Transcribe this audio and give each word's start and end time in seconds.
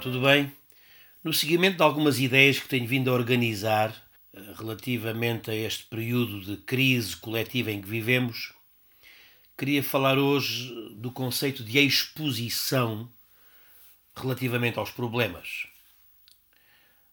tudo 0.00 0.22
bem? 0.22 0.50
No 1.22 1.30
seguimento 1.30 1.76
de 1.76 1.82
algumas 1.82 2.18
ideias 2.18 2.58
que 2.58 2.66
tenho 2.66 2.86
vindo 2.86 3.10
a 3.10 3.12
organizar 3.12 3.94
eh, 4.32 4.40
relativamente 4.56 5.50
a 5.50 5.54
este 5.54 5.84
período 5.84 6.40
de 6.40 6.56
crise 6.56 7.14
coletiva 7.16 7.70
em 7.70 7.82
que 7.82 7.88
vivemos, 7.88 8.54
queria 9.58 9.82
falar 9.82 10.16
hoje 10.16 10.72
do 10.94 11.12
conceito 11.12 11.62
de 11.62 11.78
exposição 11.78 13.12
relativamente 14.16 14.78
aos 14.78 14.90
problemas. 14.90 15.66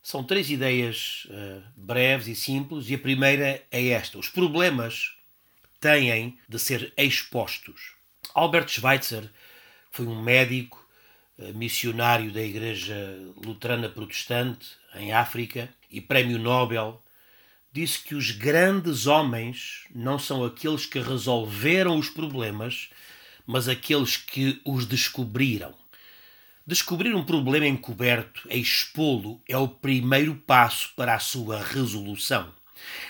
São 0.01 0.23
três 0.23 0.49
ideias 0.49 1.27
uh, 1.29 1.61
breves 1.75 2.27
e 2.27 2.35
simples, 2.35 2.89
e 2.89 2.95
a 2.95 2.97
primeira 2.97 3.61
é 3.69 3.87
esta: 3.87 4.17
os 4.17 4.29
problemas 4.29 5.13
têm 5.81 6.39
de 6.47 6.57
ser 6.57 6.93
expostos. 6.95 7.95
Albert 8.33 8.69
Schweitzer 8.69 9.29
foi 9.91 10.07
um 10.07 10.21
médico 10.21 10.86
missionário 11.53 12.31
da 12.31 12.41
Igreja 12.41 12.95
Luterana 13.43 13.89
Protestante 13.89 14.67
em 14.95 15.13
África 15.13 15.69
e 15.91 16.01
Prémio 16.01 16.39
Nobel, 16.39 17.01
disse 17.71 17.99
que 17.99 18.15
os 18.15 18.31
grandes 18.31 19.05
homens 19.05 19.85
não 19.93 20.17
são 20.17 20.43
aqueles 20.43 20.85
que 20.85 20.99
resolveram 20.99 21.97
os 21.97 22.09
problemas, 22.09 22.89
mas 23.45 23.67
aqueles 23.67 24.17
que 24.17 24.59
os 24.65 24.85
descobriram. 24.85 25.73
Descobrir 26.65 27.15
um 27.15 27.23
problema 27.23 27.67
encoberto, 27.67 28.47
expô-lo, 28.49 29.41
é 29.47 29.57
o 29.57 29.67
primeiro 29.67 30.35
passo 30.35 30.91
para 30.95 31.15
a 31.15 31.19
sua 31.19 31.63
resolução. 31.63 32.51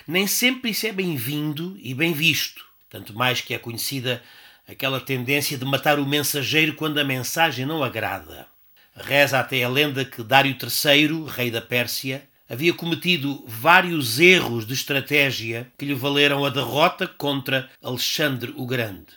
Nem 0.08 0.28
sempre 0.28 0.72
isso 0.72 0.86
é 0.86 0.92
bem-vindo 0.92 1.78
e 1.82 1.94
bem 1.94 2.14
visto, 2.14 2.66
tanto 2.90 3.14
mais 3.16 3.42
que 3.42 3.54
é 3.54 3.58
conhecida 3.58 4.22
aquela 4.68 5.00
tendência 5.00 5.58
de 5.58 5.64
matar 5.64 5.98
o 5.98 6.06
mensageiro 6.06 6.74
quando 6.74 7.00
a 7.00 7.04
mensagem 7.04 7.66
não 7.66 7.84
agrada. 7.84 8.48
Reza 8.94 9.40
até 9.40 9.64
a 9.64 9.70
lenda 9.70 10.04
que 10.04 10.22
Dário 10.22 10.56
III, 10.62 11.26
rei 11.28 11.50
da 11.50 11.62
Pérsia, 11.62 12.28
havia 12.50 12.74
cometido 12.74 13.44
vários 13.48 14.20
erros 14.20 14.66
de 14.66 14.74
estratégia 14.74 15.72
que 15.78 15.86
lhe 15.86 15.94
valeram 15.94 16.44
a 16.44 16.50
derrota 16.50 17.08
contra 17.08 17.70
Alexandre 17.82 18.54
o 18.58 18.66
Grande. 18.66 19.16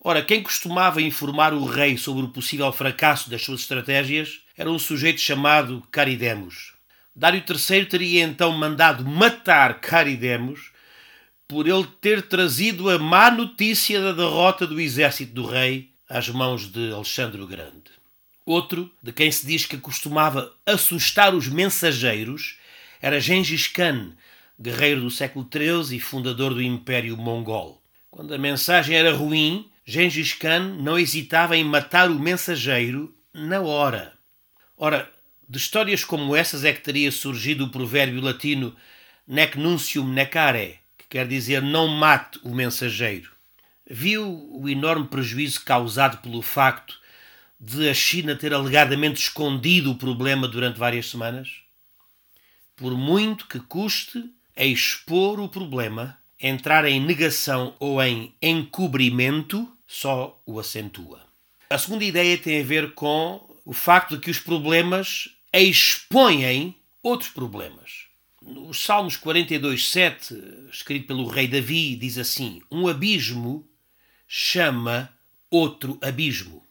Ora, 0.00 0.22
quem 0.22 0.42
costumava 0.42 1.00
informar 1.00 1.54
o 1.54 1.64
rei 1.64 1.96
sobre 1.96 2.24
o 2.24 2.28
possível 2.28 2.70
fracasso 2.72 3.30
das 3.30 3.42
suas 3.42 3.60
estratégias 3.60 4.40
era 4.56 4.70
um 4.70 4.78
sujeito 4.78 5.20
chamado 5.20 5.82
Caridemos. 5.90 6.74
Dário 7.14 7.42
III 7.48 7.86
teria 7.86 8.24
então 8.24 8.52
mandado 8.52 9.04
matar 9.04 9.80
Caridemos 9.80 10.70
por 11.48 11.68
ele 11.68 11.86
ter 12.00 12.22
trazido 12.22 12.90
a 12.90 12.98
má 12.98 13.30
notícia 13.30 14.00
da 14.00 14.12
derrota 14.12 14.66
do 14.66 14.80
exército 14.80 15.32
do 15.32 15.46
rei 15.46 15.90
às 16.08 16.28
mãos 16.28 16.70
de 16.70 16.92
Alexandre 16.92 17.40
o 17.40 17.46
Grande. 17.46 17.96
Outro, 18.44 18.90
de 19.02 19.12
quem 19.12 19.30
se 19.30 19.46
diz 19.46 19.66
que 19.66 19.76
costumava 19.76 20.52
assustar 20.64 21.34
os 21.34 21.48
mensageiros, 21.48 22.58
era 23.00 23.20
Gengis 23.20 23.66
Khan, 23.68 24.12
guerreiro 24.58 25.02
do 25.02 25.10
século 25.10 25.48
XIII 25.52 25.96
e 25.96 26.00
fundador 26.00 26.54
do 26.54 26.62
Império 26.62 27.16
Mongol. 27.16 27.82
Quando 28.10 28.32
a 28.32 28.38
mensagem 28.38 28.96
era 28.96 29.12
ruim, 29.12 29.68
Gengis 29.84 30.32
Khan 30.32 30.76
não 30.80 30.98
hesitava 30.98 31.56
em 31.56 31.64
matar 31.64 32.10
o 32.10 32.18
mensageiro 32.18 33.14
na 33.34 33.60
hora. 33.60 34.12
Ora, 34.76 35.10
de 35.48 35.58
histórias 35.58 36.04
como 36.04 36.34
essas 36.34 36.64
é 36.64 36.72
que 36.72 36.80
teria 36.80 37.12
surgido 37.12 37.64
o 37.64 37.70
provérbio 37.70 38.20
latino 38.20 38.74
nec 39.26 39.56
nuncium 39.56 40.08
necare, 40.08 40.80
quer 41.08 41.26
dizer 41.26 41.62
não 41.62 41.88
mate 41.88 42.38
o 42.42 42.54
mensageiro. 42.54 43.30
Viu 43.88 44.48
o 44.50 44.68
enorme 44.68 45.06
prejuízo 45.06 45.64
causado 45.64 46.18
pelo 46.18 46.42
facto 46.42 46.98
de 47.58 47.88
a 47.88 47.94
China 47.94 48.34
ter 48.34 48.52
alegadamente 48.52 49.20
escondido 49.20 49.92
o 49.92 49.96
problema 49.96 50.46
durante 50.48 50.78
várias 50.78 51.08
semanas? 51.08 51.60
Por 52.74 52.96
muito 52.96 53.46
que 53.46 53.60
custe 53.60 54.30
a 54.56 54.64
expor 54.64 55.38
o 55.38 55.48
problema, 55.48 56.18
entrar 56.40 56.84
em 56.84 57.00
negação 57.00 57.74
ou 57.78 58.02
em 58.02 58.34
encobrimento 58.42 59.70
só 59.86 60.40
o 60.44 60.58
acentua. 60.58 61.20
A 61.70 61.78
segunda 61.78 62.04
ideia 62.04 62.36
tem 62.38 62.60
a 62.60 62.64
ver 62.64 62.92
com 62.94 63.40
o 63.64 63.72
facto 63.72 64.16
de 64.16 64.22
que 64.22 64.30
os 64.30 64.38
problemas 64.38 65.28
expõem 65.52 66.74
outros 67.02 67.30
problemas. 67.30 68.06
Os 68.46 68.84
Salmos 68.84 69.16
42, 69.16 69.90
7, 69.90 70.34
escrito 70.70 71.08
pelo 71.08 71.26
rei 71.26 71.48
Davi, 71.48 71.96
diz 71.96 72.16
assim: 72.16 72.62
Um 72.70 72.86
abismo 72.86 73.68
chama 74.28 75.10
outro 75.50 75.98
abismo. 76.00 76.64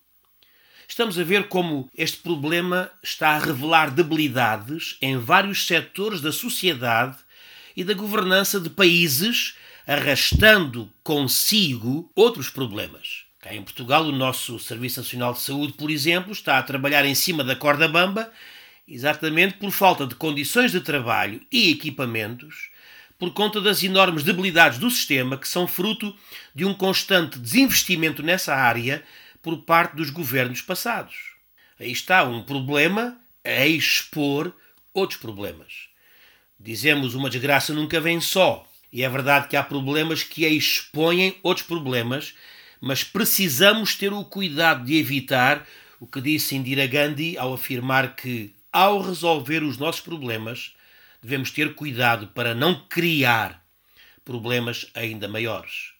Estamos 0.87 1.19
a 1.19 1.23
ver 1.23 1.49
como 1.49 1.89
este 1.93 2.17
problema 2.19 2.89
está 3.03 3.31
a 3.31 3.39
revelar 3.39 3.91
debilidades 3.91 4.95
em 5.01 5.17
vários 5.17 5.67
setores 5.67 6.21
da 6.21 6.31
sociedade 6.31 7.17
e 7.75 7.83
da 7.83 7.93
governança 7.93 8.57
de 8.57 8.69
países, 8.69 9.55
arrastando 9.85 10.89
consigo 11.03 12.09
outros 12.15 12.49
problemas. 12.49 13.25
Cá 13.41 13.53
em 13.53 13.61
Portugal, 13.61 14.05
o 14.05 14.13
nosso 14.13 14.57
Serviço 14.59 15.01
Nacional 15.01 15.33
de 15.33 15.41
Saúde, 15.41 15.73
por 15.73 15.91
exemplo, 15.91 16.31
está 16.31 16.57
a 16.57 16.63
trabalhar 16.63 17.03
em 17.03 17.15
cima 17.15 17.43
da 17.43 17.55
corda 17.55 17.87
bamba 17.87 18.31
exatamente 18.87 19.55
por 19.55 19.71
falta 19.71 20.05
de 20.05 20.15
condições 20.15 20.71
de 20.71 20.79
trabalho 20.79 21.41
e 21.51 21.71
equipamentos, 21.71 22.69
por 23.17 23.33
conta 23.33 23.61
das 23.61 23.83
enormes 23.83 24.23
debilidades 24.23 24.77
do 24.77 24.89
sistema 24.89 25.37
que 25.37 25.47
são 25.47 25.67
fruto 25.67 26.15
de 26.53 26.65
um 26.65 26.73
constante 26.73 27.39
desinvestimento 27.39 28.21
nessa 28.21 28.53
área 28.53 29.03
por 29.41 29.57
parte 29.63 29.95
dos 29.95 30.09
governos 30.09 30.61
passados. 30.61 31.15
Aí 31.79 31.91
está 31.91 32.23
um 32.23 32.43
problema 32.43 33.17
a 33.43 33.65
expor 33.65 34.53
outros 34.93 35.19
problemas. 35.19 35.87
Dizemos 36.59 37.15
uma 37.15 37.29
desgraça 37.29 37.73
nunca 37.73 37.99
vem 37.99 38.19
só, 38.21 38.65
e 38.91 39.03
é 39.03 39.09
verdade 39.09 39.47
que 39.47 39.57
há 39.57 39.63
problemas 39.63 40.23
que 40.23 40.45
expõem 40.47 41.37
outros 41.43 41.65
problemas, 41.65 42.33
mas 42.79 43.03
precisamos 43.03 43.95
ter 43.95 44.13
o 44.13 44.23
cuidado 44.23 44.85
de 44.85 44.95
evitar 44.95 45.67
o 45.99 46.07
que 46.07 46.21
disse 46.21 46.55
Indira 46.55 46.87
Gandhi 46.87 47.37
ao 47.37 47.53
afirmar 47.53 48.15
que 48.15 48.54
ao 48.75 49.01
resolver 49.01 49.63
os 49.63 49.77
nossos 49.77 50.01
problemas, 50.01 50.75
devemos 51.23 51.49
ter 51.49 51.75
cuidado 51.75 52.27
para 52.27 52.53
não 52.53 52.85
criar 52.89 53.65
problemas 54.25 54.87
ainda 54.93 55.29
maiores. 55.29 55.93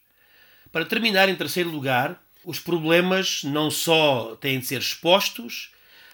Para 0.70 0.84
terminar, 0.84 1.26
em 1.30 1.34
terceiro 1.34 1.70
lugar, 1.70 2.22
os 2.44 2.60
problemas 2.60 3.42
não 3.44 3.70
só 3.70 4.36
têm 4.36 4.60
de 4.60 4.66
ser 4.66 4.80
expostos, 4.82 5.70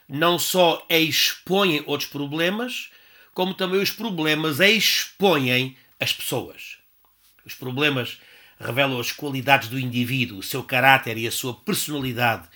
não 0.09 0.39
só 0.39 0.87
expõem 0.89 1.83
outros 1.85 2.09
problemas, 2.09 2.91
como 3.35 3.55
também 3.55 3.81
os 3.81 3.91
problemas 3.91 4.61
expõem 4.61 5.77
as 5.99 6.13
pessoas. 6.13 6.77
Os 7.45 7.57
problemas 7.57 8.21
revelam 8.61 9.01
as 9.01 9.11
qualidades 9.11 9.69
do 9.69 9.81
indivíduo, 9.81 10.39
o 10.39 10.45
seu 10.45 10.63
caráter 10.63 11.19
e 11.19 11.27
a 11.27 11.33
sua 11.33 11.55
personalidade, 11.55 12.47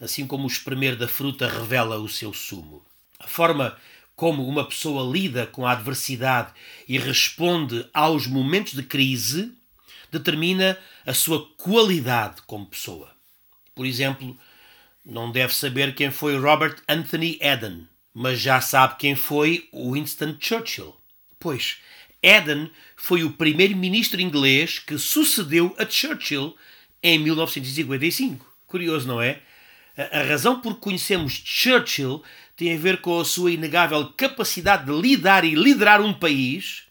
assim 0.00 0.26
como 0.26 0.48
o 0.48 0.50
espremer 0.50 0.96
da 0.96 1.06
fruta 1.06 1.46
revela 1.46 2.00
o 2.00 2.08
seu 2.08 2.34
sumo 2.34 2.84
a 3.22 3.26
forma 3.26 3.76
como 4.14 4.46
uma 4.46 4.64
pessoa 4.66 5.10
lida 5.10 5.46
com 5.46 5.66
a 5.66 5.72
adversidade 5.72 6.52
e 6.88 6.98
responde 6.98 7.86
aos 7.92 8.26
momentos 8.26 8.74
de 8.74 8.82
crise 8.82 9.52
determina 10.10 10.78
a 11.06 11.14
sua 11.14 11.48
qualidade 11.56 12.42
como 12.46 12.66
pessoa. 12.66 13.10
Por 13.74 13.86
exemplo, 13.86 14.36
não 15.04 15.32
deve 15.32 15.54
saber 15.54 15.94
quem 15.94 16.10
foi 16.10 16.38
Robert 16.38 16.76
Anthony 16.88 17.38
Eden, 17.40 17.88
mas 18.12 18.38
já 18.38 18.60
sabe 18.60 18.96
quem 18.98 19.16
foi 19.16 19.68
Winston 19.72 20.36
Churchill. 20.38 20.94
Pois, 21.40 21.78
Eden 22.22 22.70
foi 22.94 23.24
o 23.24 23.32
primeiro-ministro 23.32 24.20
inglês 24.20 24.78
que 24.78 24.98
sucedeu 24.98 25.74
a 25.78 25.88
Churchill 25.88 26.54
em 27.02 27.18
1955. 27.18 28.46
Curioso, 28.66 29.08
não 29.08 29.20
é? 29.20 29.40
A 29.96 30.22
razão 30.22 30.60
por 30.60 30.74
que 30.74 30.80
conhecemos 30.80 31.42
Churchill 31.44 32.22
tem 32.62 32.76
a 32.76 32.78
ver 32.78 33.00
com 33.00 33.18
a 33.18 33.24
sua 33.24 33.50
inegável 33.50 34.12
capacidade 34.12 34.86
de 34.86 34.92
lidar 34.92 35.44
e 35.44 35.52
liderar 35.52 36.00
um 36.00 36.14
país, 36.14 36.84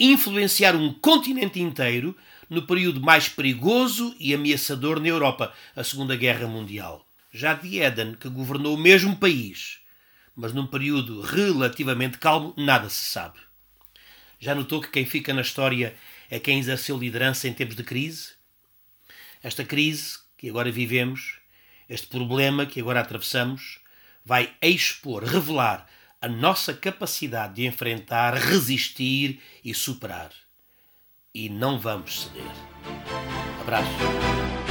influenciar 0.00 0.74
um 0.74 0.94
continente 0.94 1.60
inteiro 1.60 2.16
no 2.48 2.66
período 2.66 3.02
mais 3.02 3.28
perigoso 3.28 4.16
e 4.18 4.32
ameaçador 4.32 4.98
na 4.98 5.08
Europa, 5.08 5.52
a 5.76 5.84
Segunda 5.84 6.16
Guerra 6.16 6.46
Mundial. 6.46 7.06
Já 7.30 7.52
de 7.52 7.80
Eden, 7.80 8.14
que 8.14 8.30
governou 8.30 8.76
o 8.76 8.80
mesmo 8.80 9.14
país, 9.16 9.80
mas 10.34 10.54
num 10.54 10.66
período 10.66 11.20
relativamente 11.20 12.16
calmo, 12.16 12.54
nada 12.56 12.88
se 12.88 13.04
sabe. 13.04 13.38
Já 14.40 14.54
notou 14.54 14.80
que 14.80 14.88
quem 14.88 15.04
fica 15.04 15.34
na 15.34 15.42
história 15.42 15.94
é 16.30 16.38
quem 16.38 16.58
exerceu 16.58 16.96
liderança 16.96 17.46
em 17.46 17.52
tempos 17.52 17.76
de 17.76 17.84
crise? 17.84 18.30
Esta 19.42 19.66
crise 19.66 20.16
que 20.38 20.48
agora 20.48 20.72
vivemos, 20.72 21.40
este 21.90 22.06
problema 22.06 22.64
que 22.64 22.80
agora 22.80 23.00
atravessamos, 23.00 23.83
vai 24.24 24.54
expor, 24.62 25.22
revelar 25.24 25.86
a 26.20 26.28
nossa 26.28 26.72
capacidade 26.72 27.56
de 27.56 27.66
enfrentar, 27.66 28.34
resistir 28.34 29.42
e 29.62 29.74
superar. 29.74 30.30
E 31.34 31.48
não 31.48 31.78
vamos 31.78 32.22
ceder. 32.22 32.50
Abraço. 33.60 34.63